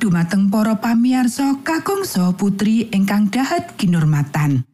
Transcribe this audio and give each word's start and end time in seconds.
Dumateng 0.00 0.48
para 0.48 0.80
pamiarsa 0.80 1.60
kakung 1.60 2.08
saha 2.08 2.32
putri 2.32 2.88
ingkang 2.88 3.28
dahat 3.28 3.76
kinurmatan. 3.76 4.64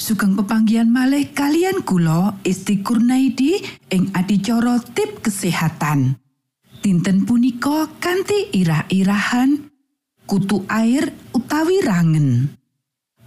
Sugeng 0.00 0.32
pepanggihan 0.32 0.88
malih 0.88 1.28
kalian 1.36 1.84
kula 1.84 2.40
Isti 2.40 2.80
Kurnaidi 2.80 3.60
ing 3.92 4.08
adicara 4.16 4.80
tip 4.96 5.20
kesehatan. 5.20 6.16
Dinten 6.80 7.28
punika 7.28 7.84
kanthi 8.00 8.48
irah-irahan 8.56 9.68
kutu 10.24 10.64
air 10.72 11.12
utawi 11.36 11.84
rangen. 11.84 12.56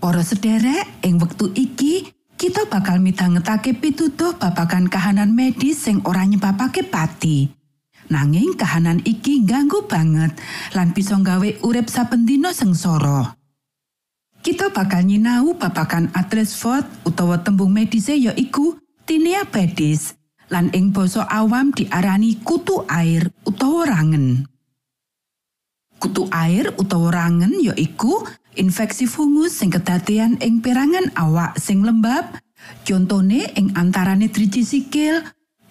Para 0.02 0.26
sederek 0.26 1.06
ing 1.06 1.22
wektu 1.22 1.54
iki 1.54 2.10
kita 2.42 2.66
bakal 2.66 2.98
midhangetake 2.98 3.78
pitutuh 3.78 4.34
babagan 4.42 4.90
kahanan 4.90 5.30
medis 5.38 5.86
sing 5.86 6.02
ora 6.10 6.26
nyebabake 6.26 6.90
pati. 6.90 7.63
Nanging 8.12 8.60
kahanan 8.60 9.00
iki 9.08 9.48
ganggu 9.48 9.88
banget 9.88 10.36
lan 10.76 10.92
bisa 10.92 11.16
nggawe 11.16 11.64
urip 11.64 11.88
saben 11.88 12.28
dina 12.28 12.52
sengsara. 12.52 13.40
Kita 14.44 14.76
bakal 14.76 15.08
nyinau 15.08 15.56
babagan 15.56 16.12
Atresford 16.12 16.84
utawa 17.08 17.40
tembung 17.40 17.72
medise 17.72 18.12
ya 18.20 18.36
iku 18.36 18.76
tinea 19.08 19.48
pedis 19.48 20.20
lan 20.52 20.68
ing 20.76 20.92
basa 20.92 21.24
awam 21.32 21.72
diarani 21.72 22.44
kutu 22.44 22.84
air 22.92 23.32
utawa 23.48 23.88
rangen. 23.88 24.44
Kutu 25.96 26.28
air 26.36 26.76
utawa 26.76 27.16
rangen 27.16 27.56
ya 27.64 27.72
iku 27.80 28.28
infeksi 28.60 29.08
fungus 29.08 29.56
sing 29.56 29.72
kedadean 29.72 30.36
ing 30.44 30.60
perangan 30.60 31.08
awak 31.16 31.56
sing 31.56 31.80
lembab, 31.80 32.36
contone 32.84 33.48
ing 33.56 33.72
antarane 33.80 34.28
driji 34.28 34.68
sikil, 34.68 35.24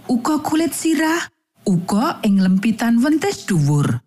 uga 0.08 0.40
kulit 0.40 0.73
sirah, 0.73 1.29
uga 1.66 2.18
ing 2.26 2.42
lempitan 2.42 2.98
wentes 3.02 3.46
dhuwur. 3.46 4.00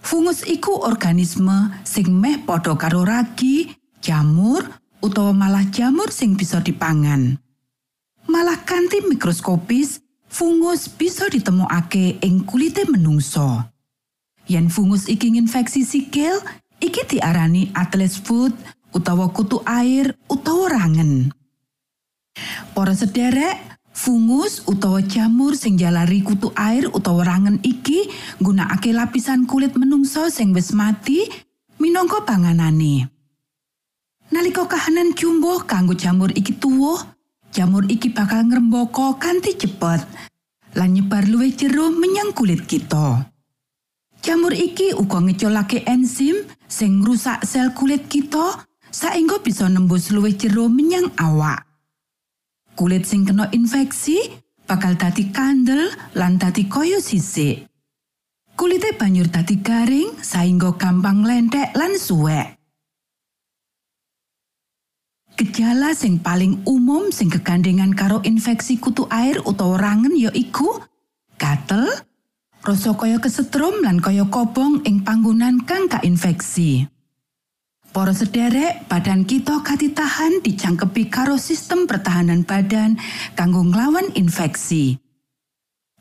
Fungus 0.00 0.48
iku 0.48 0.80
organisme 0.80 1.84
sing 1.84 2.08
meh 2.08 2.40
padha 2.40 2.72
karo 2.76 3.04
ragi, 3.04 3.68
jamur, 4.00 4.64
utawa 5.04 5.36
malah 5.36 5.68
jamur 5.68 6.08
sing 6.08 6.36
bisa 6.36 6.64
dipangan. 6.64 7.36
Malah 8.28 8.64
kanthi 8.64 9.04
mikroskopis, 9.04 10.00
fungus 10.30 10.88
bisa 10.88 11.28
ditemokake 11.28 12.22
ing 12.24 12.48
kulite 12.48 12.88
menungso. 12.88 13.68
Yen 14.48 14.72
fungus 14.72 15.06
iki 15.06 15.36
nginfeksi 15.36 15.84
sikil, 15.84 16.40
iki 16.80 17.04
diarani 17.06 17.70
Atlas 17.76 18.16
foot 18.16 18.56
utawa 18.96 19.28
kutu 19.30 19.60
air 19.68 20.16
utawa 20.32 20.72
rangen. 20.72 21.30
Para 22.72 22.96
sederek, 22.96 23.79
fungus 24.00 24.64
utawa 24.64 25.04
jamur 25.04 25.52
sing 25.52 25.76
jalari 25.76 26.24
kutu 26.24 26.48
air 26.56 26.88
utawa 26.88 27.20
rangen 27.20 27.60
iki 27.60 28.08
nggunakake 28.40 28.96
lapisan 28.96 29.44
kulit 29.44 29.76
menungso 29.76 30.32
sing 30.32 30.56
wis 30.56 30.72
mati 30.72 31.28
minangka 31.76 32.24
panganane. 32.24 33.12
Nalika 34.32 34.64
kahanan 34.64 35.12
jumbo 35.12 35.60
kanggo 35.68 35.92
jamur 35.92 36.32
iki 36.32 36.56
tuwuh, 36.56 36.96
jamur 37.52 37.84
iki 37.92 38.08
bakal 38.08 38.48
ngrembaka 38.48 39.20
kanthi 39.20 39.52
cepet 39.60 40.00
lan 40.80 40.96
nyebar 40.96 41.28
luwih 41.28 41.52
jero 41.52 41.92
menyang 41.92 42.32
kulit 42.32 42.64
kita. 42.64 43.28
Jamur 44.24 44.56
iki 44.56 44.96
uga 44.96 45.20
ngeculake 45.20 45.84
enzim 45.84 46.40
sing 46.72 47.04
ngrusak 47.04 47.44
sel 47.44 47.76
kulit 47.76 48.08
kita 48.08 48.64
saengga 48.88 49.44
bisa 49.44 49.68
nembus 49.68 50.08
luwih 50.08 50.32
jero 50.40 50.72
menyang 50.72 51.12
awak. 51.20 51.69
Kulit 52.80 53.04
sing 53.04 53.28
kena 53.28 53.44
infeksi 53.52 54.16
bakal 54.64 54.96
dadi 54.96 55.28
kandel 55.28 55.92
lan 56.16 56.40
dadi 56.40 56.64
kaya 56.64 56.96
sisik. 56.96 57.68
Kulite 58.56 58.96
banjur 58.96 59.28
dadi 59.28 59.60
garing 59.60 60.16
saengga 60.24 60.72
gampang 60.80 61.20
lentek 61.20 61.76
lan 61.76 61.92
suwek. 62.00 62.56
Gejala 65.36 65.92
sing 65.92 66.24
paling 66.24 66.64
umum 66.64 67.12
sing 67.12 67.28
kegandengan 67.28 67.92
karo 67.92 68.24
infeksi 68.24 68.80
kutu 68.80 69.04
air 69.12 69.44
utawa 69.44 69.76
rangen 69.76 70.16
ya 70.16 70.32
iku 70.32 70.80
gatel, 71.36 71.84
rasa 72.64 72.96
kaya 72.96 73.20
kesetrum 73.20 73.84
lan 73.84 74.00
kaya 74.00 74.24
kobong 74.24 74.88
ing 74.88 75.04
panggonan 75.04 75.68
kang 75.68 75.84
kainfeksi. 75.84 76.88
Para 77.90 78.14
sederek, 78.14 78.86
badan 78.86 79.26
kita 79.26 79.66
katitahan 79.66 80.38
dicangkepi 80.46 81.10
karo 81.10 81.34
sistem 81.34 81.90
pertahanan 81.90 82.46
badan 82.46 82.94
kanggo 83.34 83.66
nglawan 83.66 84.14
infeksi. 84.14 84.94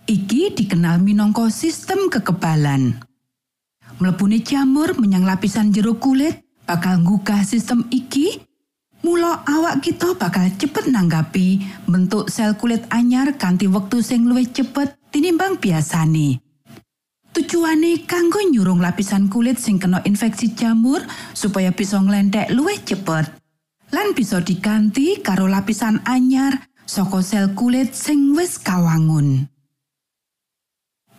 Iki 0.05 0.53
dikenal 0.53 1.01
minangka 1.01 1.49
sistem 1.49 2.13
kekebalan. 2.13 2.93
Mlebune 3.97 4.37
jamur 4.45 4.93
menyang 5.01 5.25
lapisan 5.25 5.73
jero 5.73 5.97
kulit 5.97 6.45
bakal 6.69 7.01
nggugah 7.01 7.41
sistem 7.41 7.81
iki 7.89 8.37
Mula 8.99 9.47
awak 9.47 9.79
kita 9.79 10.11
bakal 10.19 10.51
cepet 10.59 10.91
nanggapi 10.91 11.63
bentuk 11.87 12.27
sel 12.27 12.59
kulit 12.59 12.83
anyar 12.91 13.31
kanthi 13.39 13.71
wektu 13.71 14.03
sing 14.03 14.27
luwih 14.27 14.43
cepet 14.51 14.91
tinimbang 15.07 15.55
biasane. 15.55 16.43
Tujuane 17.29 18.09
kanggo 18.09 18.41
nyurung 18.41 18.81
lapisan 18.81 19.29
kulit 19.29 19.61
sing 19.61 19.77
kena 19.77 20.01
infeksi 20.01 20.57
jamur 20.57 21.05
supaya 21.37 21.69
bisa 21.69 22.01
nglentek 22.01 22.49
luwih 22.49 22.81
cepet. 22.81 23.29
Lan 23.93 24.17
bisa 24.17 24.41
diganti 24.41 25.21
karo 25.21 25.45
lapisan 25.45 26.01
anyar 26.09 26.57
saka 26.89 27.21
sel 27.21 27.53
kulit 27.53 27.93
sing 27.93 28.33
wis 28.33 28.57
kawangun. 28.57 29.45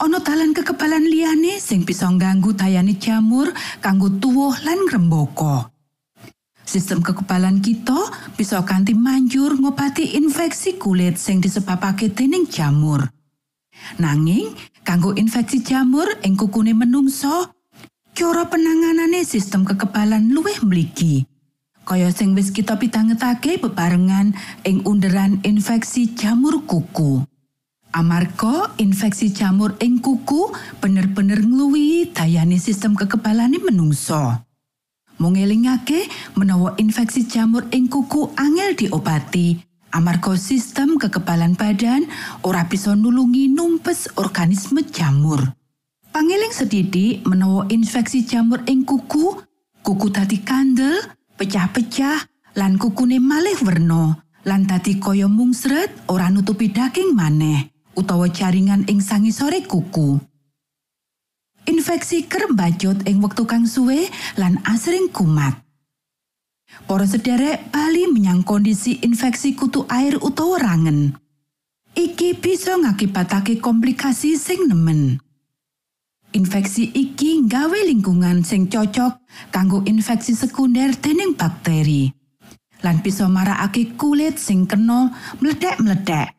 Ana 0.00 0.18
dalan 0.18 0.50
kekebalan 0.56 1.06
liyane 1.06 1.62
sing 1.62 1.86
bisa 1.86 2.10
ngganggu 2.10 2.58
dayane 2.58 2.98
jamur 2.98 3.52
kanggo 3.78 4.10
tuwuh 4.10 4.54
lan 4.66 4.88
ngrembaka. 4.88 5.70
Sistem 6.66 7.02
kekebalan 7.02 7.58
kita 7.58 7.98
bisa 8.38 8.62
kanthi 8.62 8.94
manjur 8.94 9.58
ngobati 9.58 10.14
infeksi 10.18 10.78
kulit 10.78 11.18
sing 11.18 11.42
disebabake 11.42 12.14
dening 12.14 12.46
jamur. 12.46 13.10
Nanging, 13.98 14.54
kanggo 14.84 15.14
infeksi 15.14 15.62
jamur 15.62 16.06
ing 16.24 16.36
kukune 16.36 16.74
menungso, 16.74 17.52
cara 18.16 18.46
penanganane 18.48 19.24
sistem 19.24 19.64
kekebalan 19.64 20.32
luwih 20.32 20.60
mligi. 20.66 21.26
Kaya 21.86 22.12
sing 22.14 22.38
wis 22.38 22.54
kita 22.54 22.78
pitangetake 22.78 23.58
bebarengan 23.58 24.36
ing 24.62 24.84
underan 24.86 25.42
infeksi 25.42 26.14
jamur 26.14 26.62
kuku. 26.62 27.24
Amarga 27.90 28.70
infeksi 28.78 29.34
jamur 29.34 29.74
ing 29.82 29.98
kuku 29.98 30.54
bener-bener 30.78 31.42
ngluwihi 31.42 32.14
dayane 32.14 32.62
sistem 32.62 32.94
kekebalane 32.94 33.58
menungso. 33.58 34.46
Mungelingake 35.18 36.06
menawa 36.38 36.78
infeksi 36.78 37.26
jamur 37.26 37.66
ing 37.74 37.90
kuku 37.90 38.30
angel 38.38 38.78
diobati, 38.78 39.58
amarga 39.90 40.34
sistem 40.38 40.98
kekebalan 40.98 41.54
badan 41.58 42.06
ora 42.46 42.66
bisa 42.66 42.94
nulungi 42.94 43.50
numpes 43.50 44.14
organisme 44.18 44.86
jamur. 44.90 45.42
Pangeling 46.10 46.50
sedidik 46.50 47.22
menawa 47.22 47.70
infeksi 47.70 48.26
jamur 48.26 48.66
ing 48.66 48.82
kuku, 48.82 49.38
kuku 49.86 50.06
dadi 50.10 50.42
kandel, 50.42 50.98
pecah-pecah, 51.38 52.18
lan 52.58 52.74
kukune 52.82 53.22
malih 53.22 53.54
werna, 53.62 54.18
lan 54.42 54.66
dadi 54.66 54.98
kaya 54.98 55.30
mungsret 55.30 55.94
ora 56.10 56.26
nutupi 56.26 56.66
daging 56.74 57.14
maneh, 57.14 57.70
utawa 57.94 58.26
jaringan 58.26 58.90
ing 58.90 58.98
sangisore 58.98 59.62
kuku. 59.62 60.18
Infeksi 61.70 62.26
kerep 62.26 62.58
mbajut 62.58 63.06
ing 63.06 63.22
wektu 63.22 63.46
kang 63.46 63.62
suwe 63.62 64.10
lan 64.34 64.58
asring 64.66 65.14
kumat. 65.14 65.69
Para 66.88 67.06
sederek 67.06 67.70
bali 67.70 68.10
menyang 68.10 68.42
kondisi 68.42 68.98
infeksi 69.02 69.54
kutu 69.54 69.86
air 69.86 70.18
utawa 70.18 70.58
rangen. 70.58 71.14
Iki 71.94 72.38
bisa 72.38 72.78
ngakibatake 72.78 73.58
komplikasi 73.58 74.38
sing 74.38 74.70
nemen. 74.70 75.18
Infeksi 76.30 76.86
iki 76.94 77.42
nggawe 77.42 77.90
lingkungan 77.90 78.46
sing 78.46 78.70
cocok 78.70 79.18
kanggo 79.50 79.82
infeksi 79.82 80.38
sekunder 80.38 80.94
dening 80.94 81.34
bakteri. 81.34 82.06
Lan 82.86 83.02
bisa 83.02 83.26
marakake 83.26 83.98
kulit 83.98 84.38
sing 84.38 84.64
kena 84.64 85.10
mledek-mledek. 85.42 86.32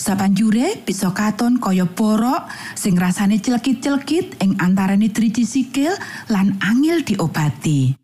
Sabanjure 0.00 0.80
bisa 0.80 1.12
katon 1.12 1.60
kaya 1.60 1.84
borok 1.84 2.48
sing 2.72 2.96
rasane 2.96 3.36
celekit-celekit 3.36 4.40
ing 4.40 4.56
antarane 4.62 5.12
driji 5.12 5.44
sikil 5.44 5.92
lan 6.32 6.56
angel 6.64 7.04
diobati. 7.04 7.99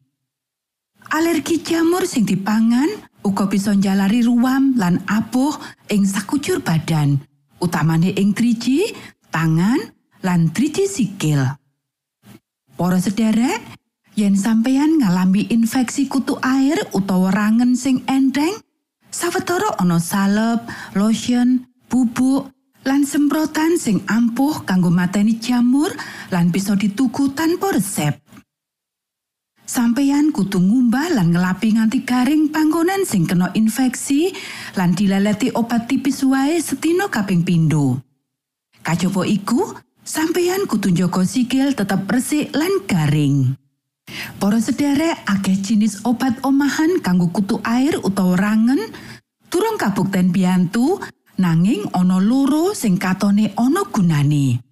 Alergi 1.07 1.63
jamur 1.63 2.03
sing 2.03 2.27
dipangan 2.27 2.91
uga 3.23 3.47
bisa 3.47 3.71
njalari 3.71 4.27
ruam 4.27 4.75
lan 4.75 4.99
abuh 5.07 5.55
ing 5.87 6.03
sakujur 6.03 6.59
badan, 6.67 7.23
utamane 7.63 8.11
ing 8.19 8.35
driji, 8.35 8.91
tangan, 9.31 9.79
lan 10.27 10.51
driji 10.51 10.91
sikil. 10.91 11.47
Para 12.75 12.99
sederek, 12.99 13.63
yen 14.19 14.35
sampeyan 14.35 14.99
ngalami 14.99 15.47
infeksi 15.47 16.11
kutu 16.11 16.35
air 16.43 16.83
utawa 16.91 17.31
rangen 17.31 17.79
sing 17.79 18.03
enteng, 18.11 18.59
sawetara 19.15 19.79
ana 19.79 20.03
salep, 20.03 20.67
lotion, 20.99 21.71
bubuk, 21.87 22.51
lan 22.83 23.07
semprotan 23.07 23.79
sing 23.79 24.03
ampuh 24.11 24.67
kanggo 24.67 24.91
mateni 24.91 25.39
jamur 25.39 25.95
lan 26.35 26.51
bisa 26.51 26.75
dituku 26.75 27.31
tanpa 27.31 27.79
resep. 27.79 28.26
Sampeyan 29.67 30.31
kudu 30.31 30.63
ngumbah 30.63 31.19
lan 31.19 31.35
ngelapi 31.35 31.75
nganti 31.75 32.07
garing 32.07 32.55
panggonan 32.55 33.03
sing 33.03 33.27
kena 33.27 33.51
infeksi 33.59 34.31
lan 34.79 34.95
dilaleti 34.95 35.51
obat 35.51 35.91
tipis 35.91 36.23
wae 36.23 36.63
setino 36.63 37.11
kaping 37.11 37.43
pindho. 37.43 37.99
Kajaba 38.87 39.27
iku, 39.27 39.75
sampeyan 40.07 40.71
kudu 40.71 40.95
njaga 40.95 41.27
sikil 41.27 41.75
tetep 41.75 42.07
resik 42.07 42.55
lan 42.55 42.87
garing. 42.87 43.59
Para 44.39 44.63
sederek 44.63 45.27
akeh 45.27 45.59
jenis 45.59 45.99
obat 46.07 46.39
omahan 46.47 47.03
kanggo 47.03 47.35
kutu 47.35 47.59
air 47.67 47.99
utawa 47.99 48.39
rangen 48.39 48.79
durung 49.51 49.75
kabukten 49.75 50.31
biyantu 50.31 51.03
nanging 51.43 51.91
ana 51.91 52.23
loro 52.23 52.71
sing 52.71 53.03
katone 53.03 53.51
ana 53.59 53.83
gunane. 53.91 54.63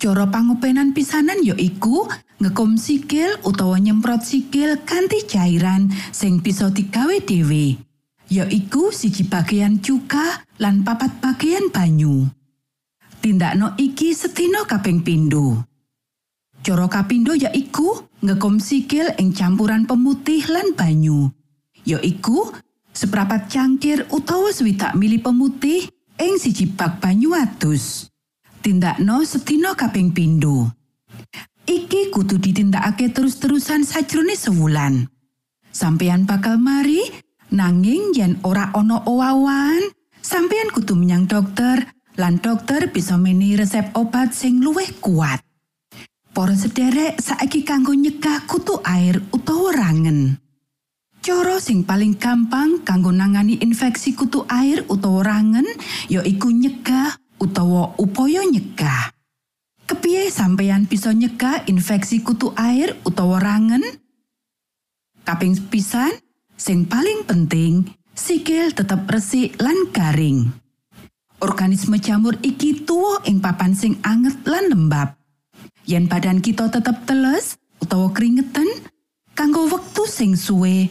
Cara 0.00 0.24
pangopenan 0.32 0.96
pisanan 0.96 1.44
ya 1.44 1.52
iku 1.60 2.08
ngekom 2.36 2.76
sikil 2.76 3.40
utawa 3.48 3.80
nyemprot 3.80 4.20
sikil 4.20 4.76
kanthi 4.84 5.24
cairan 5.24 5.88
sing 6.12 6.44
bisa 6.44 6.68
digawe 6.68 7.16
dhewe. 7.24 7.80
Ya 8.26 8.44
iku 8.50 8.90
siji 8.90 9.24
bagian 9.30 9.78
cuka 9.78 10.42
lan 10.58 10.82
papat 10.82 11.22
bagian 11.22 11.70
banyu. 11.70 12.26
Tindakno 13.22 13.78
iki 13.78 14.12
setino 14.12 14.66
kaping 14.66 15.06
pindho. 15.06 15.62
Cara 16.66 16.90
kapindo 16.90 17.30
ya 17.38 17.54
iku 17.54 18.02
ngekom 18.26 18.58
sikil 18.58 19.14
ing 19.22 19.30
campuran 19.30 19.86
pemutih 19.86 20.42
lan 20.50 20.74
banyu. 20.74 21.30
Ya 21.86 22.02
iku 22.02 22.50
seprapat 22.90 23.46
cangkir 23.46 24.10
utawa 24.10 24.50
swidak 24.50 24.98
mili 24.98 25.22
pemutih 25.22 25.86
ing 26.18 26.34
siji 26.42 26.66
bak 26.74 26.98
banyu 26.98 27.38
adus. 27.38 28.10
Tindakno 28.58 29.22
setino 29.22 29.78
kaping 29.78 30.10
pindho. 30.10 30.66
Iki 31.66 32.14
kudu 32.14 32.38
ditindakake 32.38 33.10
terus-terusan 33.10 33.82
sajrone 33.82 34.38
sewulan. 34.38 35.10
Sampeyan 35.74 36.22
bakal 36.22 36.62
mari 36.62 37.02
nanging 37.50 38.14
yen 38.14 38.38
ora 38.46 38.70
ana 38.70 39.02
owawan, 39.02 39.82
sampeyan 40.22 40.70
kudu 40.70 40.94
menyang 40.94 41.26
dokter 41.26 41.90
lan 42.14 42.38
dokter 42.38 42.86
bisa 42.94 43.18
meni 43.18 43.58
resep 43.58 43.90
obat 43.98 44.30
sing 44.30 44.62
luwih 44.62 44.94
kuat. 45.02 45.42
Para 46.30 46.54
sederek 46.54 47.18
saiki 47.18 47.66
kanggo 47.66 47.98
nyegah 47.98 48.46
kutu 48.46 48.78
air 48.86 49.18
utawa 49.34 49.74
rangen. 49.74 50.38
Cara 51.18 51.58
sing 51.58 51.82
paling 51.82 52.14
gampang 52.14 52.86
kanggo 52.86 53.10
nangani 53.10 53.58
infeksi 53.58 54.14
kutu 54.14 54.46
air 54.46 54.86
utawa 54.86 55.26
rangen 55.26 55.66
ya 56.06 56.22
iku 56.22 56.46
nyegah 56.54 57.18
utawa 57.42 57.90
upaya 57.98 58.46
nyegah. 58.46 59.15
Kepiye 59.86 60.34
sampeyan 60.34 60.90
bisa 60.90 61.14
nyegah 61.14 61.62
infeksi 61.70 62.18
kutu 62.18 62.50
air 62.58 62.98
utawa 63.06 63.38
rangen? 63.38 63.86
Kaping 65.22 65.54
pisan, 65.70 66.10
sing 66.58 66.90
paling 66.90 67.22
penting, 67.22 67.86
sikil 68.10 68.74
tetep 68.74 69.06
resik 69.06 69.54
lan 69.62 69.86
garing. 69.94 70.50
Organisme 71.38 72.02
jamur 72.02 72.34
iki 72.42 72.82
tuwa 72.82 73.22
ing 73.30 73.38
papan 73.38 73.78
sing 73.78 73.94
anget 74.02 74.34
lan 74.42 74.74
lembab. 74.74 75.14
Yen 75.86 76.10
badan 76.10 76.42
kita 76.42 76.66
tetep 76.66 77.06
teles 77.06 77.54
utawa 77.78 78.10
keringetan, 78.10 78.66
kanggo 79.38 79.70
wektu 79.70 80.02
sing 80.10 80.34
suwe, 80.34 80.90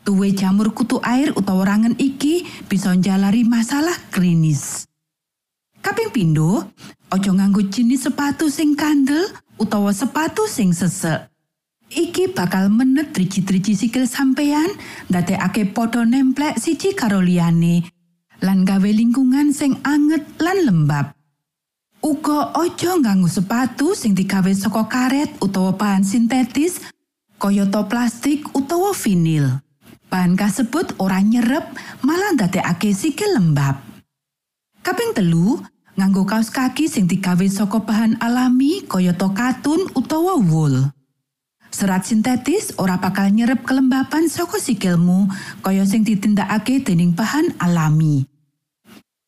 tuwe 0.00 0.32
jamur 0.32 0.72
kutu 0.72 0.96
air 1.04 1.36
utawa 1.36 1.76
rangen 1.76 1.92
iki 2.00 2.48
bisa 2.72 2.96
njalari 2.96 3.44
masalah 3.44 4.00
klinis. 4.08 4.88
Kaping 5.84 6.08
pindho, 6.08 6.68
aja 7.10 7.30
nganggo 7.34 7.66
jenis 7.66 8.06
sepatu 8.06 8.46
sing 8.46 8.78
kandel 8.78 9.26
utawa 9.58 9.90
sepatu 9.90 10.46
sing 10.46 10.70
sesek. 10.70 11.26
Iki 11.90 12.38
bakal 12.38 12.70
menet 12.70 13.10
driji-driji 13.10 13.74
sikil 13.74 14.06
sampeyan 14.06 14.70
ndadekake 15.10 15.74
padha 15.74 16.06
nemplek 16.06 16.54
siji 16.54 16.94
karo 16.94 17.18
liyane 17.18 17.82
lan 18.38 18.62
gawe 18.62 18.86
lingkungan 18.86 19.50
sing 19.50 19.74
anget 19.82 20.22
lan 20.38 20.58
lembab. 20.70 21.06
Uga 22.00 22.54
aja 22.54 22.94
nganggo 22.94 23.26
sepatu 23.26 23.98
sing 23.98 24.14
digawe 24.14 24.54
saka 24.54 24.86
karet 24.86 25.34
utawa 25.42 25.74
bahan 25.74 26.06
sintetis 26.06 26.78
kayata 27.42 27.90
plastik 27.90 28.46
utawa 28.54 28.94
vinil. 28.94 29.58
Bahan 30.06 30.38
kasebut 30.38 30.94
ora 31.02 31.18
nyerep 31.18 31.74
malah 32.06 32.38
ndadekake 32.38 32.94
sikil 32.94 33.34
lembab. 33.34 33.82
Kaping 34.80 35.12
telu, 35.12 35.58
nganggo 36.00 36.24
kaos 36.24 36.48
kaki 36.48 36.88
sing 36.88 37.04
digawe 37.04 37.44
saka 37.44 37.84
bahan 37.84 38.16
alami 38.24 38.80
kayata 38.88 39.28
katun 39.36 39.84
utawa 39.92 40.40
wool. 40.40 40.88
Serat 41.68 42.08
sintetis 42.08 42.72
ora 42.80 42.96
bakal 42.96 43.28
nyerep 43.28 43.68
kelembapan 43.68 44.24
saka 44.32 44.56
sikilmu 44.56 45.28
kaya 45.60 45.84
sing 45.84 46.00
ditindakake 46.00 46.80
dening 46.80 47.12
bahan 47.12 47.52
alami. 47.60 48.24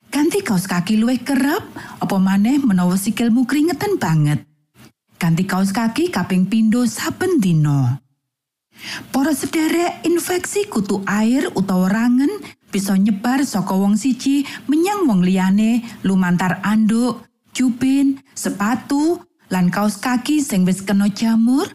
Ganti 0.08 0.40
kaos 0.40 0.64
kaki 0.64 0.96
luwih 0.96 1.20
kerep, 1.20 1.64
apa 2.00 2.16
maneh 2.16 2.56
menawa 2.56 2.96
sikilmu 2.96 3.44
keringetan 3.44 4.00
banget. 4.00 4.40
Ganti 5.20 5.44
kaos 5.44 5.76
kaki 5.76 6.08
kaping 6.08 6.48
pindho 6.48 6.88
saben 6.88 7.36
dina. 7.36 8.00
Para 9.12 9.36
sederek 9.36 10.08
infeksi 10.08 10.72
kutu 10.72 11.04
air 11.04 11.52
utawa 11.52 11.92
rangen 11.92 12.32
bisa 12.72 12.96
nyebar 12.96 13.44
saka 13.44 13.76
wong 13.76 14.00
siji 14.00 14.48
menyang 14.64 15.04
wong 15.04 15.20
liyane 15.20 15.84
lumantar 16.00 16.64
anduk, 16.64 17.20
jubin, 17.52 18.16
sepatu, 18.32 19.20
lan 19.52 19.68
kaos 19.68 20.00
kaki 20.00 20.40
sing 20.40 20.64
wis 20.64 20.80
kena 20.80 21.12
jamur. 21.12 21.68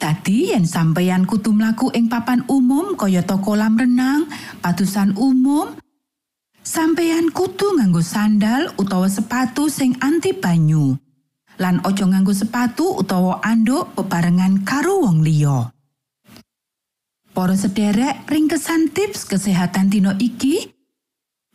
Dadi 0.00 0.54
yen 0.54 0.64
sampeyan 0.64 1.28
kudu 1.28 1.52
mlaku 1.52 1.92
ing 1.92 2.08
papan 2.08 2.46
umum 2.48 2.96
kayata 2.96 3.36
kolam 3.42 3.76
renang, 3.76 4.30
patusan 4.64 5.12
umum, 5.18 5.76
sampeyan 6.64 7.28
kudu 7.28 7.76
nganggo 7.76 8.00
sandal 8.00 8.72
utawa 8.80 9.10
sepatu 9.10 9.68
sing 9.68 9.98
anti 10.00 10.32
banyu. 10.32 10.96
Lan 11.60 11.84
aja 11.84 12.08
nganggo 12.08 12.32
sepatu 12.32 12.96
utawa 12.96 13.44
anduk 13.44 13.92
bebarengan 13.92 14.64
karo 14.64 15.04
wong 15.04 15.20
liya. 15.20 15.68
Para 17.40 17.56
sederek 17.56 18.28
ringkesan 18.28 18.92
tips 18.92 19.24
kesehatan 19.24 19.88
dina 19.88 20.12
iki 20.20 20.76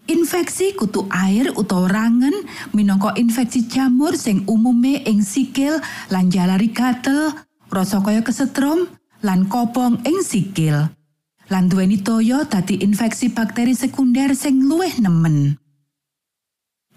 Infeksi 0.10 0.74
kutu 0.74 1.06
air 1.14 1.54
utawa 1.54 1.86
rangen 1.86 2.34
minangka 2.74 3.14
infeksi 3.14 3.70
jamur 3.70 4.18
sing 4.18 4.50
umume 4.50 5.06
ing 5.06 5.22
sikil 5.22 5.78
lan 6.10 6.34
jalari 6.34 6.74
gatel, 6.74 7.38
rasa 7.70 8.02
kaya 8.02 8.26
kesetrum, 8.26 8.90
lan 9.22 9.46
kopong 9.46 10.02
ing 10.10 10.26
sikil. 10.26 10.90
Lan 11.54 11.70
duweni 11.70 12.02
toya 12.02 12.50
dadi 12.50 12.82
infeksi 12.82 13.30
bakteri 13.30 13.78
sekunder 13.78 14.34
sing 14.34 14.66
luwih 14.66 14.98
nemen. 14.98 15.54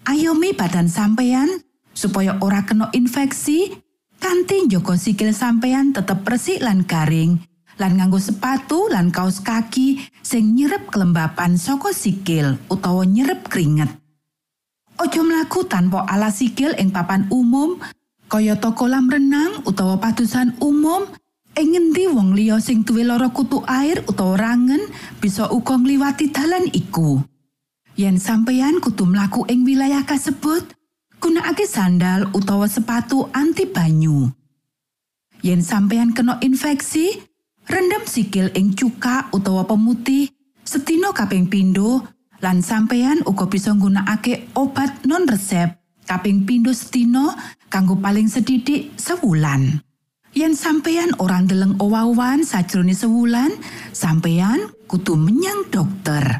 Ayomi 0.09 0.57
badan 0.57 0.89
sampeyan 0.89 1.61
supaya 1.93 2.41
ora 2.41 2.65
kena 2.65 2.89
infeksi, 2.97 3.69
kanthi 4.17 4.65
njaga 4.65 4.97
sikil 4.97 5.29
sampeyan 5.29 5.93
tetep 5.93 6.25
resik 6.25 6.57
lan 6.65 6.89
garing, 6.89 7.37
lan 7.79 7.95
nganggo 7.95 8.19
sepatu 8.19 8.91
lan 8.91 9.09
kaos 9.09 9.39
kaki 9.39 10.03
sing 10.19 10.53
nyerep 10.53 10.91
kelembapan 10.91 11.55
saka 11.55 11.95
sikil 11.95 12.59
utawa 12.67 13.07
nyerep 13.07 13.47
keringet. 13.47 13.89
Ojo 14.99 15.23
mlaku 15.23 15.63
tanpa 15.63 16.03
alas 16.03 16.43
sikil 16.43 16.75
ing 16.75 16.91
papan 16.91 17.31
umum, 17.31 17.79
kayata 18.27 18.75
kolam 18.75 19.07
renang 19.07 19.63
utawa 19.63 19.95
patusan 19.95 20.59
umum, 20.59 21.07
ing 21.55 21.71
ngendi 21.71 22.11
wong 22.11 22.35
liya 22.35 22.59
sing 22.59 22.83
duwe 22.83 23.07
lara 23.07 23.31
kutu 23.31 23.63
air 23.63 24.03
utawa 24.11 24.35
rangen 24.35 24.83
bisa 25.23 25.47
uga 25.47 25.79
ngliwati 25.79 26.35
dalan 26.35 26.67
iku. 26.75 27.23
Yen 27.95 28.19
sampeyan 28.19 28.83
kudu 28.83 29.07
mlaku 29.07 29.47
ing 29.47 29.63
wilayah 29.63 30.03
kasebut, 30.03 30.67
gunakake 31.23 31.63
sandal 31.63 32.27
utawa 32.35 32.67
sepatu 32.67 33.31
anti 33.31 33.71
banyu. 33.71 34.27
Yen 35.39 35.63
sampeyan 35.63 36.11
kena 36.11 36.43
infeksi, 36.43 37.28
rendam 37.69 38.03
sikil 38.03 38.49
ing 38.57 38.73
cuka 38.73 39.29
utawa 39.31 39.63
pemutih 39.63 40.27
setino 40.65 41.13
kaping 41.13 41.47
pindho 41.47 42.03
Lan 42.39 42.63
sampeyan 42.63 43.19
uga 43.27 43.51
bisa 43.51 43.75
nggunakake 43.75 44.55
obat 44.55 45.03
non 45.03 45.27
resep 45.27 45.75
kaping 46.07 46.47
pindho 46.47 46.71
setino 46.71 47.35
kanggo 47.67 47.99
paling 47.99 48.31
sedidik 48.31 48.95
sewulan. 48.95 49.83
Yen 50.31 50.55
sampeyan 50.55 51.11
ora 51.19 51.43
ndeleng 51.43 51.75
owah-owahan 51.83 52.47
sajroning 52.47 52.95
sewulan, 52.95 53.51
sampeyan 53.91 54.71
kudu 54.87 55.19
menyang 55.19 55.67
dokter. 55.67 56.39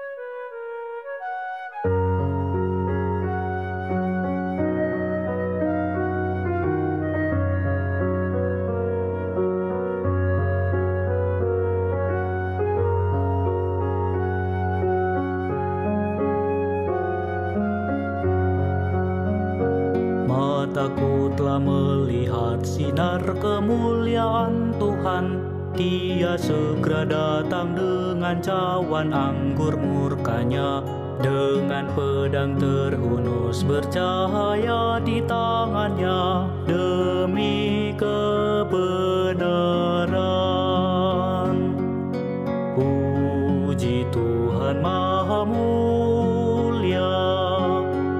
Datang 27.61 27.77
dengan 27.77 28.41
cawan 28.41 29.13
anggur 29.13 29.77
murkanya 29.77 30.81
Dengan 31.21 31.85
pedang 31.93 32.57
terhunus 32.57 33.61
bercahaya 33.61 34.97
di 35.05 35.21
tangannya 35.21 36.49
Demi 36.65 37.93
kebenaran. 37.93 39.45
Puji 42.73 44.09
Tuhan 44.09 44.81
Maha 44.81 45.45
Mulia 45.45 47.13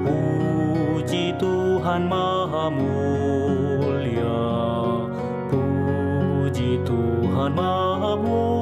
Puji 0.06 1.34
Tuhan 1.42 2.06
Maha 2.06 2.70
Mulia 2.70 4.46
Puji 5.50 6.78
Tuhan 6.86 7.58
Maha 7.58 8.14
Mulia 8.22 8.61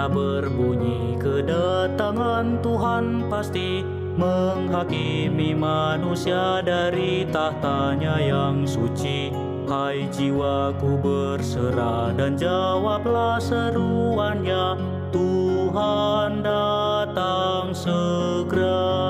Telah 0.00 0.16
berbunyi 0.16 1.20
Kedatangan 1.20 2.64
Tuhan 2.64 3.28
pasti 3.28 3.84
Menghakimi 4.16 5.52
manusia 5.52 6.64
dari 6.64 7.28
tahtanya 7.28 8.16
yang 8.16 8.64
suci. 8.64 9.28
Hai 9.68 10.08
jiwaku 10.08 11.04
berserah 11.04 12.16
dan 12.16 12.32
jawablah 12.32 13.36
seruannya. 13.44 14.80
Tuhan 15.12 16.48
datang 16.48 17.76
segera 17.76 19.09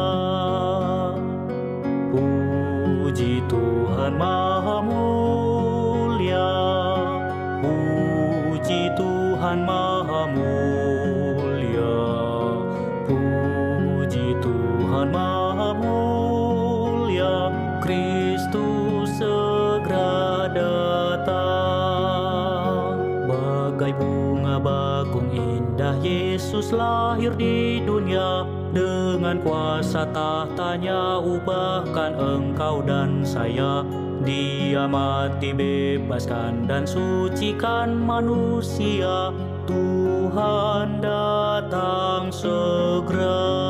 Yesus 26.61 26.77
lahir 26.77 27.33
di 27.41 27.81
dunia. 27.89 28.45
Dengan 28.77 29.41
kuasa 29.41 30.05
tahtanya 30.13 31.17
ubahkan 31.17 32.13
engkau 32.21 32.85
dan 32.85 33.25
saya. 33.25 33.81
Dia 34.29 34.85
mati 34.85 35.57
bebaskan 35.57 36.69
dan 36.69 36.85
sucikan 36.85 37.97
manusia. 37.97 39.33
Tuhan 39.65 41.01
datang 41.01 42.29
segera 42.29 43.70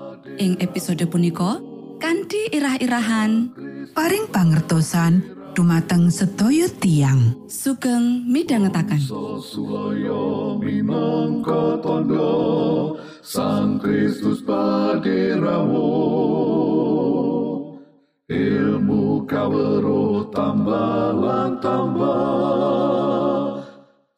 Ing 0.37 0.55
episode 0.63 1.03
punika 1.11 1.59
kanthi 1.99 2.47
irah-irahan 2.55 3.51
Paring 3.91 4.31
pangertosan 4.31 5.19
dumateng 5.51 6.07
sedaya 6.07 6.71
tiang. 6.79 7.35
sugeng 7.51 8.23
midhangetaken. 8.29 9.01
Sang 13.21 13.75
Kristus 13.81 14.39
paderamu 14.47 15.91
Ilmu 18.31 19.27
kawero 19.27 20.31
tambah 20.31 21.19
tambah 21.59 22.31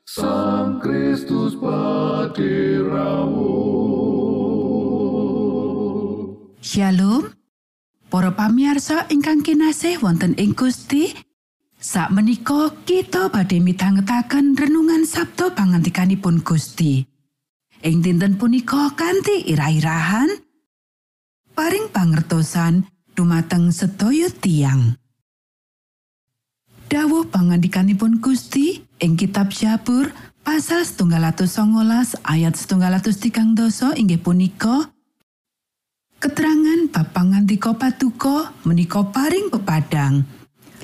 Sang 0.06 0.78
Kristus 0.78 1.58
Patirawo 1.58 3.50
Shalom. 6.62 7.34
Para 8.14 8.38
pamirsa 8.38 9.10
ingkang 9.10 9.42
kinasih 9.42 9.98
wonten 10.06 10.38
ing 10.38 10.54
Gusti, 10.54 11.10
sakmenika 11.82 12.78
kita 12.86 13.34
badhe 13.34 13.58
midhangetaken 13.58 14.54
renungan 14.54 15.10
Sabda 15.10 15.58
pangantikanipun 15.58 16.46
Gusti. 16.46 17.02
Ing 17.82 18.06
dinten 18.06 18.38
punika 18.38 18.94
kanthi 18.94 19.50
ira-irahan 19.50 20.30
paring 21.58 21.90
pangertosan 21.90 22.93
dumateng 23.14 23.70
sedaya 23.74 24.30
tiang. 24.30 24.98
Dawuh 26.90 27.26
pangandikanipun 27.34 28.22
Gusti 28.22 28.86
ing 29.02 29.18
kitab 29.18 29.50
Syabur 29.50 30.14
pasal 30.46 30.86
setunggal 30.86 31.26
atus 31.26 31.58
songolas 31.58 32.14
ayat 32.22 32.54
setunggal 32.54 32.94
atus 32.94 33.18
tigang 33.18 33.58
doso 33.58 33.96
inggih 33.98 34.22
punika 34.22 34.94
Keterangan 36.24 36.88
bab 36.88 37.12
pangandika 37.12 37.76
patuko 37.76 38.48
menika 38.64 39.04
paring 39.12 39.52
pepadang 39.52 40.24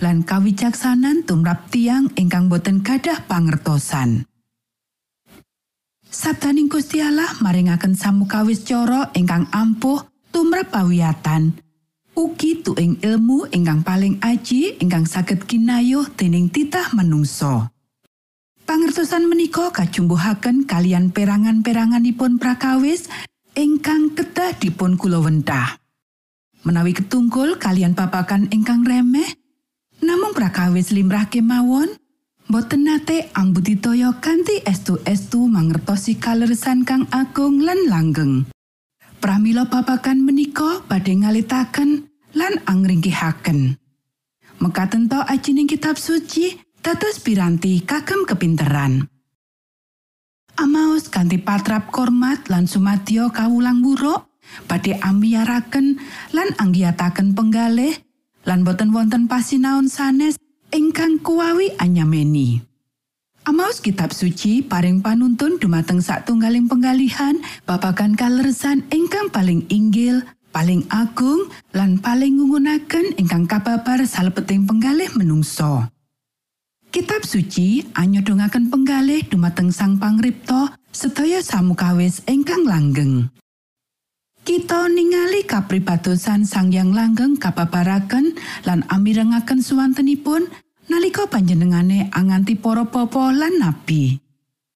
lan 0.04 0.24
kawicaksanan 0.28 1.24
tumrap 1.24 1.72
tiang 1.72 2.12
ingkang 2.20 2.52
boten 2.52 2.84
gadah 2.84 3.24
pangertosan. 3.24 4.28
Sabdaning 6.10 6.68
Gusti 6.68 7.00
Allah 7.00 7.40
maringaken 7.40 7.96
samukawis 7.96 8.68
cara 8.68 9.14
ingkang 9.16 9.48
ampuh 9.54 10.04
tumrap 10.36 10.76
pawiyatan. 10.76 11.56
Ugi 12.20 12.60
tuing 12.60 13.00
ilmu 13.00 13.48
ingkang 13.48 13.80
paling 13.80 14.20
aji 14.20 14.76
ingkang 14.84 15.08
saged 15.08 15.48
kinayuh 15.48 16.04
dening 16.20 16.52
titah 16.52 16.92
manungsa. 16.92 17.72
Pangertosan 18.68 19.24
menika 19.32 19.72
kajumbuhaken 19.72 20.68
kalian 20.68 21.16
perangan-peranganipun 21.16 22.36
prakawis 22.36 23.08
ingkang 23.56 24.20
kedah 24.20 24.52
dipun 24.60 25.00
kula 25.00 25.24
wentah. 25.24 25.80
Menawi 26.68 26.92
ketungkul 26.92 27.56
kalian 27.56 27.96
papakan 27.96 28.52
ingkang 28.52 28.84
remeh, 28.84 29.40
namung 30.04 30.36
prakawis 30.36 30.92
limrah 30.92 31.32
kemawon, 31.32 31.88
boten 32.52 32.84
nate 32.84 33.32
ambudidaya 33.32 34.12
kanthi 34.20 34.60
estu-estu 34.68 35.48
mangertosi 35.48 36.20
kaleresan 36.20 36.84
kang 36.84 37.08
agung 37.16 37.64
lan 37.64 37.80
langgeng. 37.88 38.44
Pramila 39.24 39.72
papakan 39.72 40.20
menika 40.20 40.84
badhe 40.84 41.16
ngalitaken 41.16 42.09
lan 42.40 42.64
angringkihaken. 42.64 43.76
Mekaten 44.64 45.12
to 45.12 45.20
ajining 45.28 45.68
kitab 45.68 46.00
suci 46.00 46.56
dados 46.80 47.20
piranti 47.20 47.84
kagem 47.84 48.24
kepinteran. 48.24 49.04
Amaos 50.56 51.12
kanthi 51.12 51.40
patrap 51.40 51.92
kormat 51.92 52.48
lan 52.48 52.68
sumadyo 52.68 53.32
kawulang 53.36 53.84
buruk 53.84 54.28
badhe 54.68 54.96
amiyaraken 55.00 56.00
lan 56.32 56.50
anggiyataken 56.56 57.36
penggalih 57.36 57.96
lan 58.48 58.64
boten 58.64 58.92
wonten 58.96 59.28
pasinaon 59.28 59.92
sanes 59.92 60.40
ingkang 60.72 61.20
kuwawi 61.20 61.76
anyameni. 61.80 62.64
Amaos 63.48 63.80
kitab 63.80 64.12
suci 64.12 64.62
paring 64.62 65.00
panuntun 65.00 65.58
dumateng 65.58 66.04
satunggaling 66.04 66.68
penggalihan 66.68 67.40
babagan 67.64 68.14
kaleresan 68.14 68.84
ingkang 68.92 69.32
paling 69.32 69.64
inggil, 69.72 70.22
paling 70.50 70.86
agung 70.90 71.50
lan 71.74 72.02
paling 72.02 72.38
ngungunaken 72.38 73.18
ingkang 73.18 73.46
kababar 73.46 74.02
salebeting 74.06 74.66
penggalih 74.66 75.10
menungso. 75.18 75.88
Kitab 76.90 77.22
suci 77.22 77.86
anyodongaken 77.94 78.74
penggalih 78.74 79.22
dumateng 79.30 79.70
Sang 79.70 80.02
Pangripta 80.02 80.74
sedaya 80.90 81.38
samukawis 81.46 82.26
ingkang 82.26 82.66
langgeng. 82.66 83.30
Kita 84.42 84.90
ningali 84.90 85.46
kapribatosan 85.46 86.50
Sang 86.50 86.74
Yang 86.74 86.98
Langgeng 86.98 87.38
kababaraken 87.38 88.34
lan 88.66 88.82
amirengaken 88.90 89.62
suwantenipun 89.62 90.50
nalika 90.90 91.30
panjenengane 91.30 92.10
anganti 92.10 92.58
para 92.58 92.90
bapa 92.90 93.30
lan 93.30 93.62
nabi. 93.62 94.18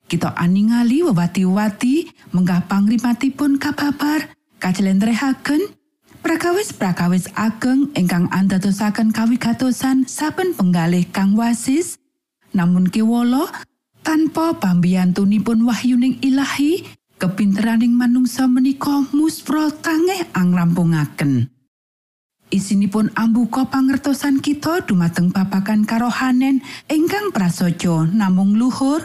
Kita 0.06 0.38
aningali 0.38 1.02
wewati-wati 1.02 2.14
menggah 2.38 2.70
pangrimatipun 2.70 3.58
kababar 3.58 4.33
kajlentrehaken 4.64 5.76
prakawis-prakawis 6.24 7.28
ageng 7.36 7.92
ingkang 8.00 8.32
andadosaken 8.32 9.12
kawigatosan 9.12 10.08
saben 10.08 10.56
penggalih 10.56 11.04
kang 11.12 11.36
wasis. 11.36 12.00
Namun 12.56 12.88
kewolo 12.88 13.52
tanpa 14.08 14.56
pambiyantunipun 14.58 15.68
wahyuning 15.68 16.24
ilahi 16.24 16.88
kepinteraning 17.22 17.92
manungsa 17.92 18.48
menika 18.48 19.04
muspro 19.12 19.68
tangeh 19.70 20.26
angrampungaken 20.32 21.53
isinipun 22.54 23.10
ambuka 23.18 23.66
pangertosan 23.66 24.38
kita 24.38 24.86
dumateng 24.86 25.34
babagan 25.34 25.82
karohanen 25.90 26.62
ingkang 26.86 27.34
prasaja. 27.34 28.06
Namung 28.14 28.54
luhur 28.54 29.02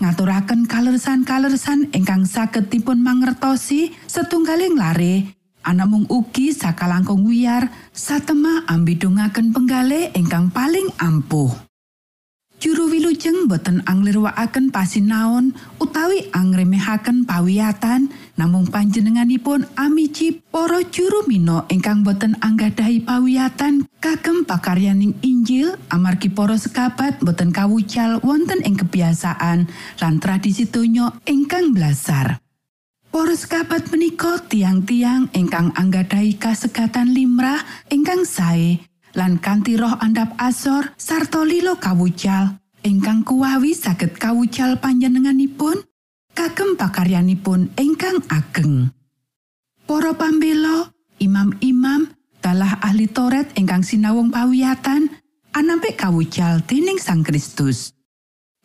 ngaturaken 0.00 0.64
kaleresan-kaleresan 0.64 1.92
ingkang 1.92 2.24
saged 2.24 2.72
dipun 2.72 3.04
mangertosi 3.04 3.92
setunggaling 4.08 4.72
lare. 4.72 5.36
Anamung 5.60 6.08
ugi 6.08 6.56
sakalangkung 6.56 7.28
wiyar 7.28 7.68
satema 7.92 8.64
ambidungaken 8.64 9.52
penggalih 9.52 10.08
ingkang 10.16 10.48
paling 10.48 10.88
ampuh 10.96 11.65
Juru 12.56 12.88
wilujeng 12.88 13.52
boten 13.52 13.84
anglirwakaken 13.84 14.72
pasinaon 14.72 15.52
utawi 15.76 16.32
angremehaken 16.32 17.28
pawiyatan 17.28 18.08
namung 18.40 18.72
panjenenganipun 18.72 19.68
amici 19.76 20.40
para 20.48 20.80
juru 20.88 21.28
mino 21.28 21.68
ingkang 21.68 22.00
boten 22.00 22.32
anggadahi 22.40 23.04
pawiyatan 23.04 23.84
kagem 24.00 24.48
pakaryaning 24.48 25.12
Injil 25.20 25.76
amargi 25.92 26.32
para 26.32 26.56
sekabat 26.56 27.20
boten 27.20 27.52
kawucal 27.52 28.24
wonten 28.24 28.64
ing 28.64 28.80
kebiasaan 28.80 29.68
lan 30.00 30.14
tradisi 30.16 30.64
donya 30.64 31.12
ingkang 31.28 31.76
blasar. 31.76 32.40
Para 33.12 33.36
sekabat 33.36 33.92
menika 33.92 34.40
tiang-tiang 34.48 35.28
ingkang 35.36 35.76
anggadahi 35.76 36.40
kasegatan 36.40 37.12
limrah 37.12 37.60
ingkang 37.92 38.24
sae 38.24 38.80
lan 39.16 39.40
kanthi 39.40 39.80
roh 39.80 39.96
andap 39.98 40.36
asor 40.36 40.92
sarta 41.00 41.40
lilo 41.42 41.80
kawucal 41.80 42.60
ingkang 42.84 43.24
kuwawi 43.24 43.72
saged 43.72 44.14
kawucal 44.20 44.78
panjenenganipun 44.78 45.82
kagem 46.36 46.76
pakaryanipun 46.76 47.72
ingkang 47.80 48.20
ageng. 48.28 48.92
Para 49.88 50.12
pambela, 50.12 50.92
imam-imam, 51.16 52.12
dalah 52.44 52.78
ahli 52.84 53.08
Toret 53.08 53.56
ingkang 53.56 53.82
sinawung 53.82 54.28
pawiyatan 54.28 55.08
anampik 55.56 55.96
kawucal 55.96 56.60
dening 56.68 57.00
Sang 57.00 57.24
Kristus. 57.24 57.96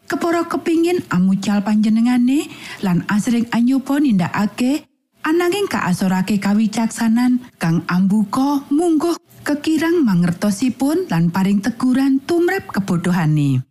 Kepara 0.05 0.43
kepingin 0.43 0.99
amucal 1.07 1.63
panjenengane 1.63 2.51
lan 2.83 3.07
asring 3.07 3.47
anyoba 3.55 3.95
nindakake 4.03 4.90
ananging 5.21 5.69
kaasorake 5.69 6.41
kawicaksanan 6.41 7.41
kang 7.61 7.85
ambuka 7.87 8.65
mungguh 8.73 9.17
kekirang 9.41 10.05
mangertosipun 10.05 11.09
lan 11.09 11.33
paring 11.33 11.61
teguran 11.61 12.21
tumrap 12.25 12.69
kebodohane. 12.69 13.65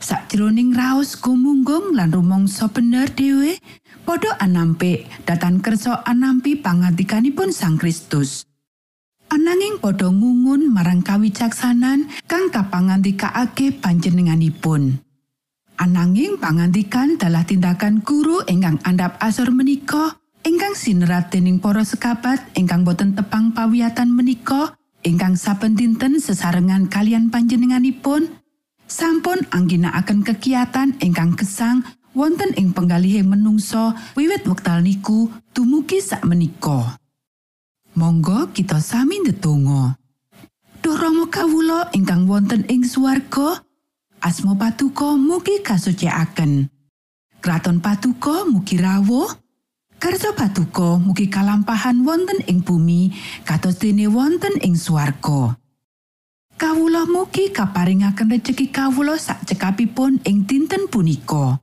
Sakjroning 0.00 0.72
raos 0.72 1.20
gumunggung 1.20 1.92
lan 1.92 2.08
rumangsa 2.08 2.72
bener 2.72 3.12
dhewe, 3.12 3.60
padha 4.08 4.32
anampik 4.40 5.04
datan 5.28 5.60
kersa 5.60 6.00
anampi 6.08 6.56
pangantikanipun 6.56 7.52
Sang 7.52 7.76
Kristus. 7.76 8.48
Ananging 9.28 9.76
padha 9.76 10.08
ngungun 10.08 10.72
marang 10.72 11.04
kawicaksanan 11.04 12.08
kang 12.24 12.48
kapangantikaake 12.48 13.76
panjenenganipun. 13.76 15.04
Ananging 15.80 16.36
pangantikan 16.36 17.16
dalah 17.16 17.44
tindakan 17.44 18.04
guru 18.04 18.44
ingkang 18.44 18.80
andap 18.84 19.16
asor 19.20 19.48
menika 19.48 20.19
ingkang 20.44 20.74
sinerat 20.76 21.32
dening 21.32 21.60
para 21.60 21.84
sekabat 21.84 22.40
ingkang 22.56 22.84
boten 22.84 23.12
tepang 23.16 23.52
pawiyatan 23.52 24.08
menika 24.12 24.76
ingkang 25.04 25.36
saben 25.36 25.76
dinten 25.76 26.20
sesarengan 26.20 26.88
kalian 26.88 27.28
panjenenganipun 27.28 28.28
sampun 28.88 29.44
angginakaken 29.52 30.24
kegiatan 30.24 30.96
ingkang 31.00 31.36
gesang 31.36 31.84
wonten 32.16 32.52
ing 32.58 32.74
penggalihing 32.74 33.28
menungso 33.28 33.94
wiwit 34.18 34.44
wektal 34.48 34.82
niku 34.82 35.30
dumugi 35.54 36.02
sak 36.02 36.26
menika 36.26 37.00
Monggo 37.90 38.54
kita 38.54 38.78
sami 38.78 39.18
ndedonga. 39.18 39.98
Duh 40.78 40.94
Rama 40.94 41.26
kawula 41.26 41.90
ingkang 41.90 42.30
wonten 42.30 42.62
ing 42.70 42.86
swarga 42.86 43.66
asma 44.22 44.54
patuko 44.54 45.18
mugi 45.18 45.58
kasucikaken. 45.58 46.70
Kraton 47.42 47.82
patuko 47.82 48.46
mugi 48.46 48.78
rawuh 48.78 49.26
Karso 50.00 50.32
patuko 50.32 50.96
mugi 50.96 51.28
kalampahan 51.28 52.00
wonten 52.08 52.40
ing 52.48 52.64
bumi 52.64 53.12
kados 53.44 53.76
dene 53.76 54.08
wonten 54.08 54.56
ing 54.64 54.72
swarga. 54.72 55.60
Kawula 56.56 57.04
mugi 57.04 57.52
kaparingaken 57.52 58.32
rejeki 58.32 58.72
kawula 58.72 59.20
sak 59.20 59.44
cekapipun 59.44 60.24
ing 60.24 60.48
dinten 60.48 60.88
punika. 60.88 61.60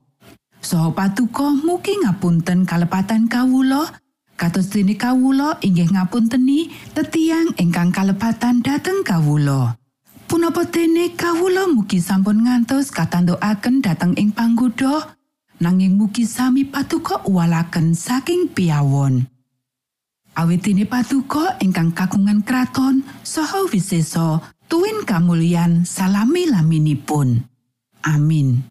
Saha 0.62 0.94
patuko 0.94 1.50
mugi 1.50 1.98
ngapunten 1.98 2.62
kalepatan 2.62 3.26
kawula 3.26 3.90
kados 4.38 4.70
dene 4.70 4.94
kawula 4.94 5.58
inggih 5.58 5.90
ngapunteni 5.90 6.70
tetiang 6.94 7.50
ingkang 7.58 7.90
kalepatan 7.90 8.62
dhateng 8.62 9.02
kawula. 9.02 9.74
Punapa 10.30 10.62
dene 10.62 11.10
kawula 11.18 11.66
mugi 11.66 11.98
sampun 11.98 12.46
ngantos 12.46 12.94
katandukaken 12.94 13.82
dhateng 13.82 14.14
ing 14.14 14.30
panggoda 14.30 15.17
nanging 15.58 15.98
mugi 15.98 16.26
sami 16.26 16.64
patuko 16.64 17.22
uwalaken 17.26 17.94
saking 17.94 18.50
piawon. 18.54 19.26
Awit 20.38 20.62
dene 20.62 20.86
patuko 20.86 21.58
ingkang 21.58 21.90
kagungan 21.90 22.46
kraton 22.46 23.02
saha 23.26 23.66
wisesa 23.66 24.38
tuwin 24.70 25.02
kamulyan 25.02 25.82
salami 25.82 26.46
laminipun. 26.46 27.42
Amin. 28.06 28.62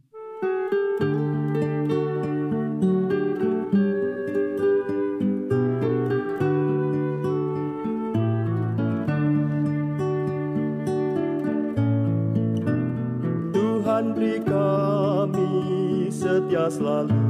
Selalu 16.78 17.26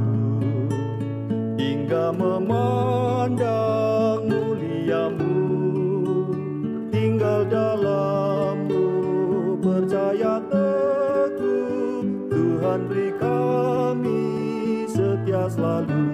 hingga 1.56 2.12
memandang 2.12 3.48
muliamu. 4.28 5.40
Tinggal 6.92 7.48
dalammu 7.48 8.84
percaya 9.64 10.36
teguh 10.52 12.28
Tuhan 12.28 12.80
beri 12.92 13.10
kami 13.16 14.24
setia 14.92 15.48
selalu. 15.48 16.04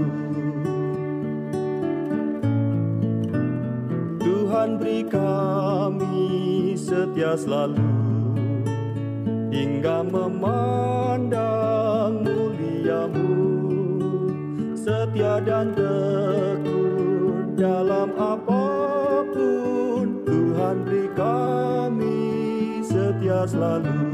Tuhan 4.23 4.79
beri 4.79 5.03
kami 5.11 6.23
setia 6.79 7.35
selalu 7.35 7.83
hingga 9.51 10.07
memandang 10.07 10.73
setia 15.14 15.38
dan 15.46 15.70
tekun 15.79 17.55
dalam 17.55 18.11
apa 18.18 18.66
pun 19.31 20.27
Tuhan 20.27 20.83
beri 20.83 21.07
kami 21.14 22.18
setia 22.83 23.46
selalu 23.46 24.13